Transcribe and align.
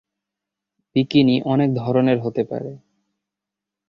Bikini 0.95 1.35
অনেক 1.45 1.69
ধরনের 1.75 2.17
হতে 2.19 2.43
পারে। 2.43 2.71